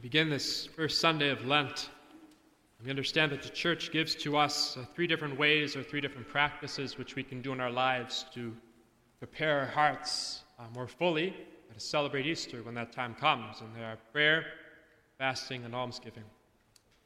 [0.00, 1.90] We begin this first Sunday of Lent.
[2.82, 6.26] We understand that the church gives to us uh, three different ways or three different
[6.26, 8.56] practices which we can do in our lives to
[9.18, 11.36] prepare our hearts uh, more fully
[11.74, 13.60] to celebrate Easter when that time comes.
[13.60, 14.46] And there are prayer,
[15.18, 16.24] fasting, and almsgiving.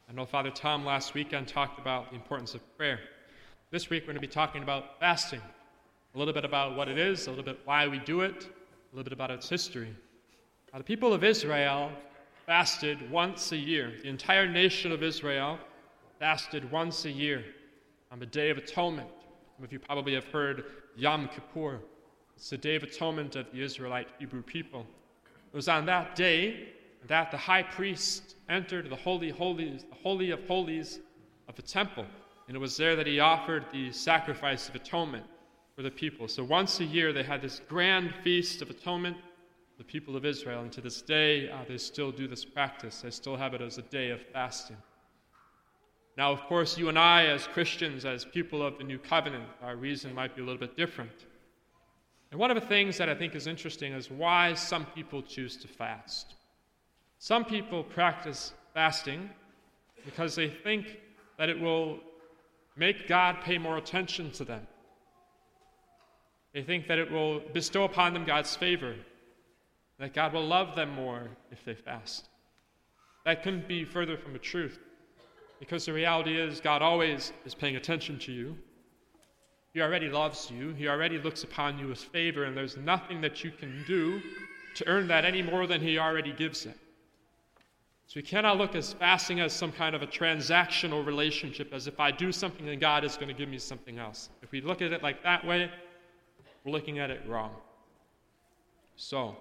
[0.08, 3.00] I know Father Tom last weekend talked about the importance of prayer.
[3.72, 5.42] This week we're going to be talking about fasting,
[6.14, 8.96] a little bit about what it is, a little bit why we do it, a
[8.96, 9.92] little bit about its history.
[10.72, 11.90] Now, the people of Israel
[12.46, 13.92] fasted once a year.
[14.02, 15.58] The entire nation of Israel
[16.18, 17.44] fasted once a year
[18.12, 19.08] on the Day of Atonement.
[19.56, 20.64] Some of you probably have heard
[20.96, 21.80] Yom Kippur.
[22.36, 24.86] It's the Day of Atonement of the Israelite Hebrew people.
[25.24, 26.68] It was on that day
[27.06, 31.00] that the high priest entered the holy, holies, the holy of holies
[31.48, 32.06] of the temple,
[32.48, 35.24] and it was there that he offered the sacrifice of atonement
[35.76, 36.28] for the people.
[36.28, 39.16] So once a year they had this grand feast of atonement
[39.78, 40.62] the people of Israel.
[40.62, 43.00] And to this day, uh, they still do this practice.
[43.00, 44.76] They still have it as a day of fasting.
[46.16, 49.76] Now, of course, you and I, as Christians, as people of the new covenant, our
[49.76, 51.26] reason might be a little bit different.
[52.30, 55.56] And one of the things that I think is interesting is why some people choose
[55.58, 56.34] to fast.
[57.18, 59.30] Some people practice fasting
[60.04, 60.98] because they think
[61.38, 61.98] that it will
[62.76, 64.66] make God pay more attention to them.
[66.52, 68.94] They think that it will bestow upon them God's favor
[69.98, 72.28] that God will love them more if they fast.
[73.24, 74.78] That couldn't be further from the truth
[75.60, 78.56] because the reality is God always is paying attention to you.
[79.72, 83.42] He already loves you, He already looks upon you with favor, and there's nothing that
[83.42, 84.20] you can do
[84.74, 86.76] to earn that any more than He already gives it.
[88.06, 91.98] So we cannot look at fasting as some kind of a transactional relationship, as if
[91.98, 94.28] I do something and God is going to give me something else.
[94.42, 95.70] If we look at it like that way,
[96.64, 97.52] we're looking at it wrong.
[98.96, 99.36] So,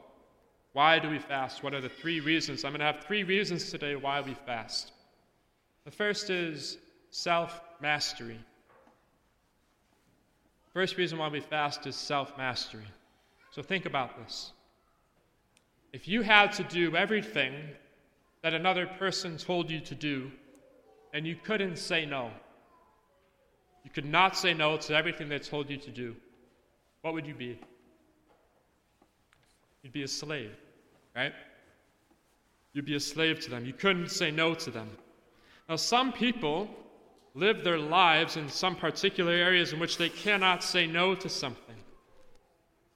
[0.74, 1.64] why do we fast?
[1.64, 2.66] What are the three reasons?
[2.66, 4.92] I'm going to have three reasons today why we fast.
[5.86, 6.80] The first is
[7.12, 8.40] self mastery.
[10.74, 12.88] First reason why we fast is self mastery.
[13.52, 14.52] So think about this.
[15.94, 17.54] If you had to do everything
[18.42, 20.32] that another person told you to do,
[21.14, 22.32] and you couldn't say no,
[23.84, 26.16] you could not say no to everything they told you to do,
[27.02, 27.60] what would you be?
[29.84, 30.56] You'd be a slave
[31.16, 31.34] right?
[32.74, 33.66] You'd be a slave to them.
[33.66, 34.90] You couldn't say no to them.
[35.70, 36.68] Now, some people
[37.36, 41.76] live their lives in some particular areas in which they cannot say no to something.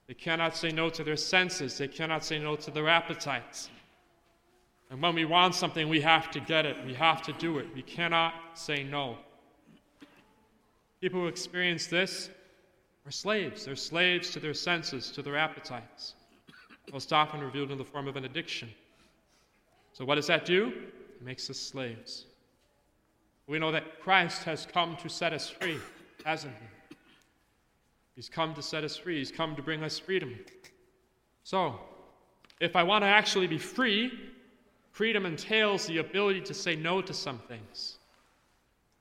[0.08, 3.70] They cannot say no to their senses, they cannot say no to their appetites.
[4.90, 7.68] And when we want something, we have to get it, we have to do it.
[7.76, 9.18] We cannot say no.
[11.02, 12.30] People who experience this
[13.06, 13.66] are slaves.
[13.66, 16.16] They're slaves to their senses, to their appetites
[16.92, 18.70] most often revealed in the form of an addiction.
[19.94, 20.68] So, what does that do?
[20.68, 22.26] It makes us slaves.
[23.48, 25.80] We know that Christ has come to set us free,
[26.26, 26.96] hasn't he?
[28.16, 30.36] He's come to set us free, He's come to bring us freedom.
[31.44, 31.80] So,
[32.60, 34.12] if I want to actually be free,
[34.92, 38.00] freedom entails the ability to say no to some things.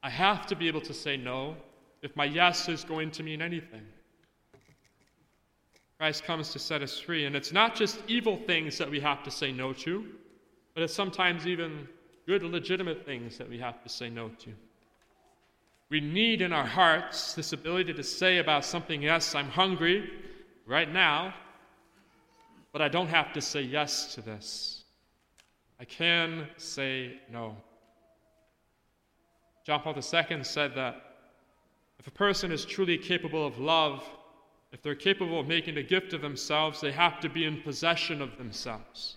[0.02, 1.56] I have to be able to say no
[2.02, 3.82] if my yes is going to mean anything.
[5.98, 7.24] Christ comes to set us free.
[7.24, 10.06] And it's not just evil things that we have to say no to,
[10.74, 11.88] but it's sometimes even
[12.26, 14.50] good, legitimate things that we have to say no to.
[15.88, 20.10] We need in our hearts this ability to say about something, yes, I'm hungry
[20.66, 21.32] right now,
[22.72, 24.84] but I don't have to say yes to this.
[25.80, 27.56] I can say no.
[29.64, 31.02] John Paul II said that
[31.98, 34.02] if a person is truly capable of love,
[34.76, 38.20] if they're capable of making a gift of themselves, they have to be in possession
[38.20, 39.16] of themselves.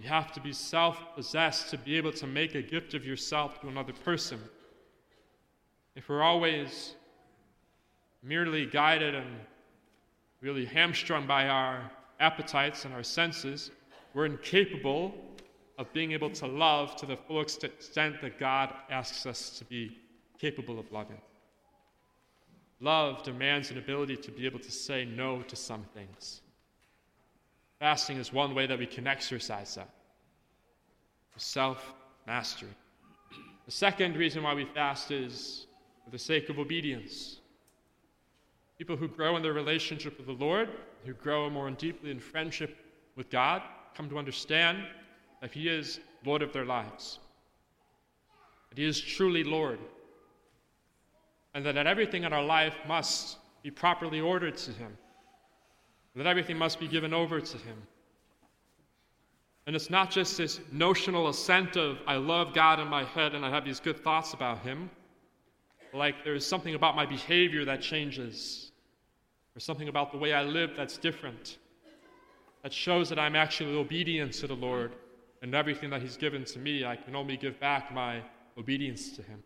[0.00, 3.60] You have to be self possessed to be able to make a gift of yourself
[3.60, 4.40] to another person.
[5.94, 6.96] If we're always
[8.24, 9.36] merely guided and
[10.40, 11.88] really hamstrung by our
[12.18, 13.70] appetites and our senses,
[14.14, 15.14] we're incapable
[15.78, 19.96] of being able to love to the full extent that God asks us to be
[20.40, 21.20] capable of loving.
[22.80, 26.40] Love demands an ability to be able to say no to some things.
[27.78, 29.90] Fasting is one way that we can exercise that
[31.40, 31.94] self
[32.26, 32.68] mastery.
[33.66, 35.66] The second reason why we fast is
[36.04, 37.38] for the sake of obedience.
[38.78, 40.68] People who grow in their relationship with the Lord,
[41.04, 42.76] who grow more deeply in friendship
[43.16, 43.62] with God,
[43.94, 44.84] come to understand
[45.40, 47.18] that He is Lord of their lives,
[48.70, 49.78] that He is truly Lord
[51.54, 54.96] and that everything in our life must be properly ordered to Him,
[56.16, 57.76] that everything must be given over to Him.
[59.66, 63.44] And it's not just this notional assent of, I love God in my head and
[63.44, 64.90] I have these good thoughts about Him.
[65.92, 68.72] Like there's something about my behavior that changes,
[69.56, 71.58] or something about the way I live that's different,
[72.62, 74.92] that shows that I'm actually obedient to the Lord
[75.42, 78.22] and everything that He's given to me, I can only give back my
[78.58, 79.42] obedience to Him.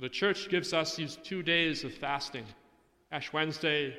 [0.00, 2.44] The church gives us these two days of fasting
[3.10, 3.96] Ash Wednesday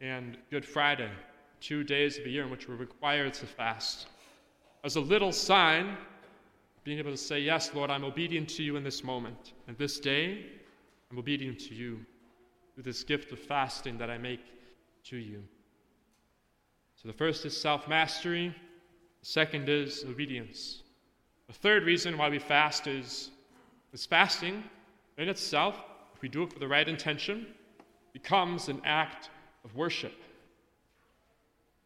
[0.00, 1.10] and Good Friday,
[1.60, 4.08] two days of the year in which we're required to fast.
[4.82, 5.96] As a little sign,
[6.82, 9.52] being able to say, Yes, Lord, I'm obedient to you in this moment.
[9.68, 10.46] And this day,
[11.12, 12.00] I'm obedient to you
[12.74, 14.44] through this gift of fasting that I make
[15.04, 15.44] to you.
[16.96, 18.48] So the first is self mastery,
[19.20, 20.82] the second is obedience.
[21.46, 23.30] The third reason why we fast is,
[23.92, 24.64] is fasting
[25.18, 25.76] in itself,
[26.14, 27.46] if we do it for the right intention,
[28.12, 29.30] becomes an act
[29.64, 30.14] of worship.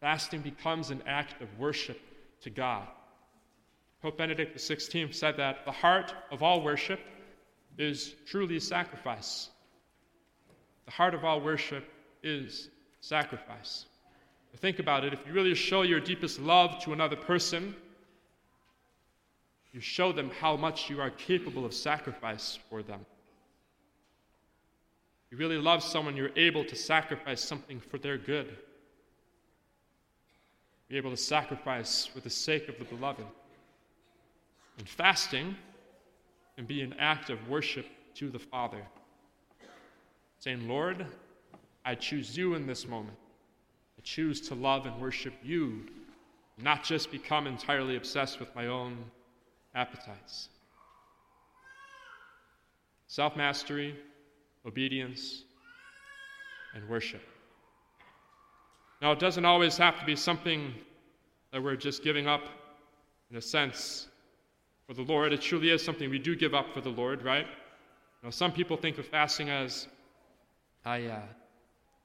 [0.00, 2.00] Fasting becomes an act of worship
[2.42, 2.86] to God.
[4.02, 7.00] Pope Benedict XVI said that the heart of all worship
[7.76, 9.50] is truly sacrifice.
[10.86, 11.84] The heart of all worship
[12.22, 13.86] is sacrifice.
[14.56, 15.12] Think about it.
[15.12, 17.74] If you really show your deepest love to another person,
[19.72, 23.04] you show them how much you are capable of sacrifice for them.
[25.30, 28.56] You really love someone, you're able to sacrifice something for their good.
[30.88, 33.24] You're able to sacrifice for the sake of the beloved.
[34.78, 35.54] And fasting
[36.56, 38.82] can be an act of worship to the Father,
[40.40, 41.06] saying, Lord,
[41.84, 43.16] I choose you in this moment.
[43.98, 45.86] I choose to love and worship you,
[46.58, 48.98] not just become entirely obsessed with my own
[49.74, 50.48] appetites.
[53.06, 53.96] Self mastery,
[54.66, 55.44] obedience,
[56.74, 57.22] and worship.
[59.02, 60.74] Now, it doesn't always have to be something
[61.52, 62.42] that we're just giving up,
[63.30, 64.08] in a sense,
[64.86, 65.32] for the Lord.
[65.32, 67.46] It truly is something we do give up for the Lord, right?
[68.22, 69.88] Now, some people think of fasting as,
[70.84, 71.20] I, uh,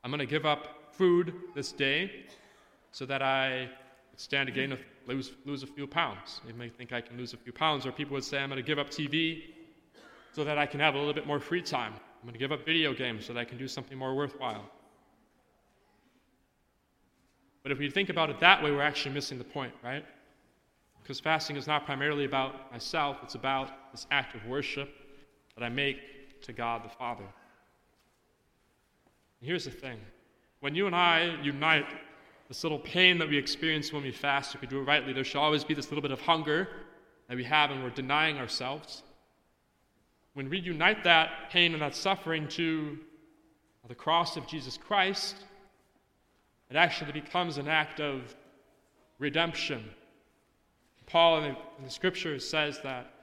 [0.03, 2.25] I'm going to give up food this day
[2.91, 3.69] so that I
[4.15, 6.41] stand to gain lose, lose a few pounds.
[6.45, 8.61] They may think I can lose a few pounds, or people would say I'm going
[8.61, 9.43] to give up TV
[10.31, 11.93] so that I can have a little bit more free time.
[12.25, 14.65] I'm going to give up video games so that I can do something more worthwhile.
[17.61, 20.03] But if we think about it that way, we're actually missing the point, right?
[21.03, 24.89] Because fasting is not primarily about myself, it's about this act of worship
[25.55, 27.21] that I make to God the Father.
[29.39, 29.99] And here's the thing
[30.61, 31.85] when you and I unite
[32.47, 35.23] this little pain that we experience when we fast, if we do it rightly, there
[35.23, 36.69] shall always be this little bit of hunger
[37.29, 39.03] that we have and we're denying ourselves.
[40.35, 42.99] When we unite that pain and that suffering to
[43.87, 45.37] the cross of Jesus Christ,
[46.69, 48.35] it actually becomes an act of
[49.17, 49.81] redemption.
[51.05, 53.13] Paul in the, in the scriptures says that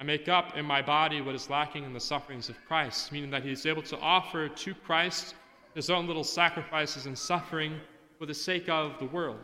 [0.00, 3.30] I make up in my body what is lacking in the sufferings of Christ, meaning
[3.30, 5.36] that he is able to offer to Christ
[5.76, 7.78] his own little sacrifices and suffering
[8.18, 9.38] for the sake of the world.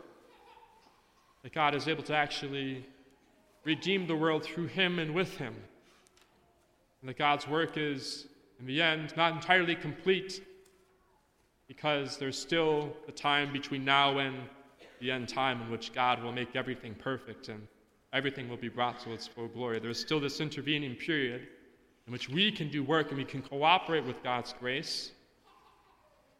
[1.43, 2.85] That God is able to actually
[3.63, 5.55] redeem the world through him and with him.
[7.03, 8.27] And that God's work is,
[8.61, 10.41] in the end, not entirely complete
[11.67, 14.37] because there's still the time between now and
[15.01, 17.67] the end time in which God will make everything perfect and
[18.13, 19.79] everything will be brought to its full glory.
[19.79, 21.45] There's still this intervening period
[22.07, 25.11] in which we can do work and we can cooperate with God's grace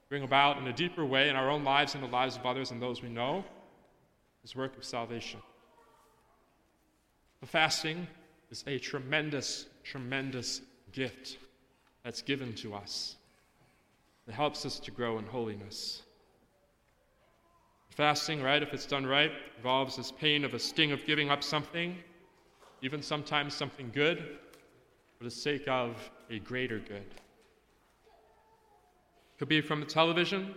[0.07, 2.69] bring about in a deeper way in our own lives and the lives of others
[2.69, 3.43] and those we know
[4.43, 5.41] his work of salvation.
[7.41, 8.07] The fasting
[8.53, 11.39] is a tremendous, tremendous gift
[12.03, 13.15] that's given to us
[14.27, 16.03] that helps us to grow in holiness.
[17.89, 21.43] Fasting, right, if it's done right, involves this pain of a sting of giving up
[21.43, 21.97] something,
[22.83, 24.37] even sometimes something good,
[25.17, 25.97] for the sake of
[26.29, 27.05] a greater good.
[29.39, 30.53] Could be from the television,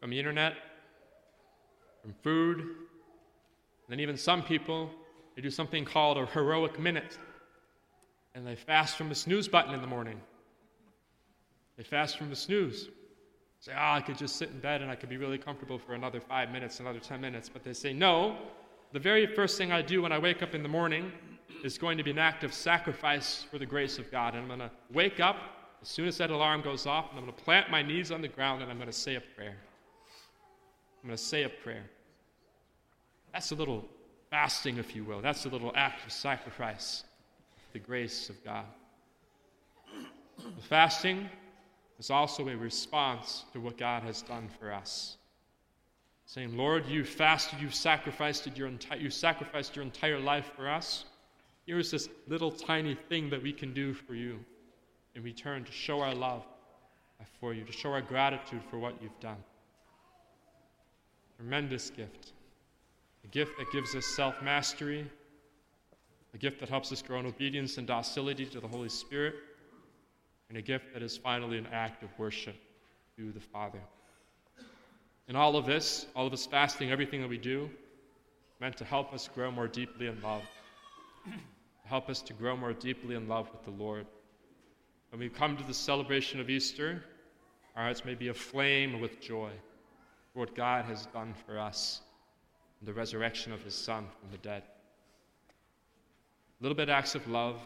[0.00, 0.54] from the internet,
[2.02, 2.58] from food.
[2.58, 2.66] And
[3.90, 4.90] then even some people,
[5.38, 7.16] they do something called a heroic minute.
[8.34, 10.20] And they fast from the snooze button in the morning.
[11.76, 12.88] They fast from the snooze.
[13.60, 15.78] Say, ah, oh, I could just sit in bed and I could be really comfortable
[15.78, 17.48] for another five minutes, another 10 minutes.
[17.48, 18.36] But they say, no,
[18.90, 21.12] the very first thing I do when I wake up in the morning
[21.62, 24.34] is going to be an act of sacrifice for the grace of God.
[24.34, 25.36] And I'm going to wake up
[25.82, 28.22] as soon as that alarm goes off, and I'm going to plant my knees on
[28.22, 29.56] the ground and I'm going to say a prayer.
[31.00, 31.84] I'm going to say a prayer.
[33.32, 33.88] That's a little
[34.30, 35.20] fasting, if you will.
[35.20, 37.04] That's a little act of sacrifice,
[37.72, 38.64] the grace of God.
[40.38, 41.28] The fasting
[41.98, 45.16] is also a response to what God has done for us.
[46.26, 51.06] saying, Lord, you fasted, you sacrificed your entire, you sacrificed your entire life for us.
[51.66, 54.38] Here's this little tiny thing that we can do for you
[55.14, 56.44] in return to show our love
[57.40, 59.42] for you, to show our gratitude for what you've done.
[61.36, 62.32] Tremendous gift.
[63.28, 65.06] A gift that gives us self mastery,
[66.32, 69.34] a gift that helps us grow in obedience and docility to the Holy Spirit,
[70.48, 72.56] and a gift that is finally an act of worship
[73.18, 73.80] to the Father.
[75.26, 77.68] And all of this, all of this fasting, everything that we do,
[78.60, 80.42] meant to help us grow more deeply in love,
[81.26, 84.06] to help us to grow more deeply in love with the Lord.
[85.10, 87.04] When we come to the celebration of Easter,
[87.76, 89.50] our hearts may be aflame with joy
[90.32, 92.00] for what God has done for us
[92.78, 94.62] and the resurrection of His Son from the dead.
[96.60, 97.60] Little bit acts of love,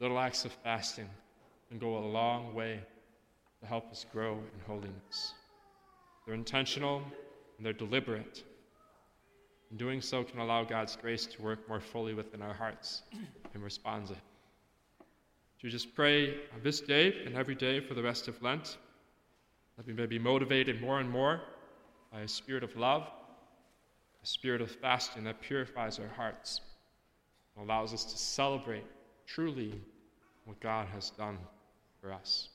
[0.00, 1.08] little acts of fasting
[1.68, 2.80] can go a long way
[3.60, 5.34] to help us grow in holiness.
[6.24, 7.02] They're intentional
[7.56, 8.44] and they're deliberate.
[9.70, 13.02] And doing so can allow God's grace to work more fully within our hearts
[13.54, 14.14] and respond to
[15.60, 18.76] To just pray on this day and every day for the rest of Lent
[19.76, 21.40] that we may be motivated more and more
[22.12, 23.08] by a spirit of love,
[24.24, 26.62] a spirit of fasting that purifies our hearts
[27.54, 28.86] and allows us to celebrate
[29.26, 29.78] truly
[30.46, 31.36] what God has done
[32.00, 32.48] for us.